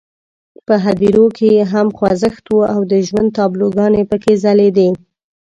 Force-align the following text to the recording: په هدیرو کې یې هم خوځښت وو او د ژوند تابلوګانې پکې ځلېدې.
په 0.65 0.75
هدیرو 0.85 1.25
کې 1.37 1.47
یې 1.55 1.63
هم 1.73 1.87
خوځښت 1.97 2.45
وو 2.49 2.61
او 2.73 2.81
د 2.91 2.93
ژوند 3.07 3.29
تابلوګانې 3.37 4.01
پکې 4.09 4.33
ځلېدې. 4.43 4.89